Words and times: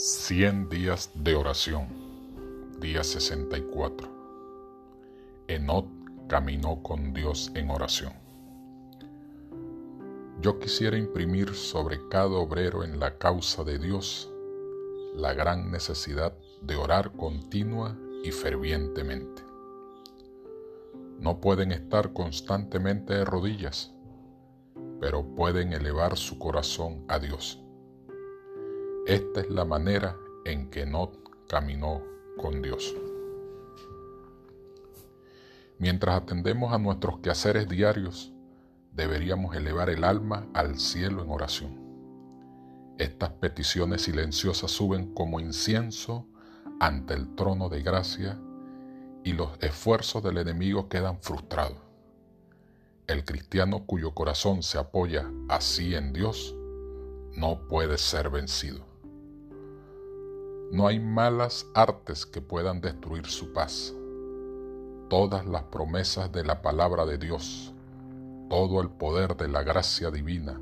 100 0.00 0.68
días 0.68 1.10
de 1.12 1.34
oración. 1.34 1.88
Día 2.80 3.02
64. 3.02 4.08
Enot 5.48 5.88
caminó 6.28 6.84
con 6.84 7.12
Dios 7.12 7.50
en 7.56 7.68
oración. 7.68 8.12
Yo 10.40 10.60
quisiera 10.60 10.96
imprimir 10.96 11.52
sobre 11.56 11.98
cada 12.08 12.28
obrero 12.28 12.84
en 12.84 13.00
la 13.00 13.18
causa 13.18 13.64
de 13.64 13.80
Dios 13.80 14.30
la 15.16 15.34
gran 15.34 15.72
necesidad 15.72 16.32
de 16.62 16.76
orar 16.76 17.10
continua 17.16 17.98
y 18.22 18.30
fervientemente. 18.30 19.42
No 21.18 21.40
pueden 21.40 21.72
estar 21.72 22.12
constantemente 22.12 23.14
de 23.14 23.24
rodillas, 23.24 23.92
pero 25.00 25.24
pueden 25.34 25.72
elevar 25.72 26.16
su 26.16 26.38
corazón 26.38 27.04
a 27.08 27.18
Dios 27.18 27.64
esta 29.08 29.40
es 29.40 29.48
la 29.48 29.64
manera 29.64 30.18
en 30.44 30.68
que 30.68 30.84
Not 30.84 31.16
caminó 31.48 32.02
con 32.36 32.60
Dios. 32.60 32.94
Mientras 35.78 36.14
atendemos 36.14 36.74
a 36.74 36.78
nuestros 36.78 37.18
quehaceres 37.20 37.70
diarios, 37.70 38.34
deberíamos 38.92 39.56
elevar 39.56 39.88
el 39.88 40.04
alma 40.04 40.46
al 40.52 40.78
cielo 40.78 41.22
en 41.22 41.30
oración. 41.30 41.80
Estas 42.98 43.30
peticiones 43.30 44.02
silenciosas 44.02 44.70
suben 44.70 45.14
como 45.14 45.40
incienso 45.40 46.26
ante 46.78 47.14
el 47.14 47.34
trono 47.34 47.70
de 47.70 47.80
gracia 47.80 48.38
y 49.24 49.32
los 49.32 49.56
esfuerzos 49.62 50.22
del 50.22 50.36
enemigo 50.36 50.90
quedan 50.90 51.18
frustrados. 51.22 51.78
El 53.06 53.24
cristiano 53.24 53.86
cuyo 53.86 54.12
corazón 54.12 54.62
se 54.62 54.76
apoya 54.76 55.30
así 55.48 55.94
en 55.94 56.12
Dios 56.12 56.54
no 57.32 57.66
puede 57.68 57.96
ser 57.96 58.28
vencido. 58.28 58.97
No 60.70 60.86
hay 60.86 61.00
malas 61.00 61.66
artes 61.72 62.26
que 62.26 62.42
puedan 62.42 62.82
destruir 62.82 63.24
su 63.24 63.54
paz. 63.54 63.94
Todas 65.08 65.46
las 65.46 65.62
promesas 65.64 66.30
de 66.30 66.44
la 66.44 66.60
palabra 66.60 67.06
de 67.06 67.16
Dios, 67.16 67.72
todo 68.50 68.82
el 68.82 68.90
poder 68.90 69.34
de 69.38 69.48
la 69.48 69.62
gracia 69.62 70.10
divina, 70.10 70.60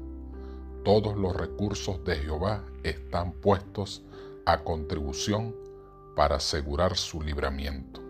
todos 0.84 1.17
los 1.17 1.34
recursos 1.34 2.05
de 2.05 2.15
Jehová 2.19 2.62
están 2.84 3.33
puestos 3.33 4.05
a 4.45 4.62
contribución 4.62 5.57
para 6.15 6.37
asegurar 6.37 6.97
su 6.97 7.21
libramiento. 7.21 8.01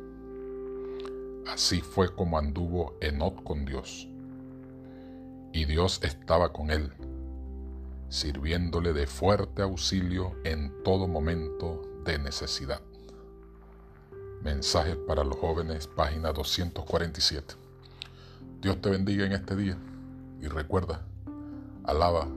Así 1.47 1.81
fue 1.81 2.15
como 2.15 2.37
anduvo 2.37 2.99
Enoch 3.01 3.43
con 3.43 3.65
Dios. 3.65 4.07
Y 5.55 5.65
Dios 5.65 6.01
estaba 6.03 6.53
con 6.53 6.71
él 6.71 6.93
sirviéndole 8.09 8.93
de 8.93 9.07
fuerte 9.07 9.63
auxilio 9.63 10.37
en 10.45 10.83
todo 10.83 11.09
momento 11.09 11.83
de 12.05 12.19
necesidad. 12.19 12.81
Mensajes 14.43 14.97
para 14.97 15.25
los 15.25 15.37
jóvenes, 15.37 15.87
página 15.89 16.33
247. 16.33 17.55
Dios 18.61 18.81
te 18.81 18.91
bendiga 18.91 19.27
en 19.27 19.33
este 19.33 19.57
día 19.57 19.77
y 20.41 20.47
recuerda, 20.47 21.05
alaba, 21.85 22.29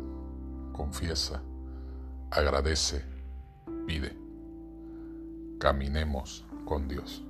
confiesa, 0.73 1.41
agradece, 2.31 3.03
pide. 3.85 4.17
Caminemos 5.59 6.45
con 6.65 6.87
Dios. 6.87 7.23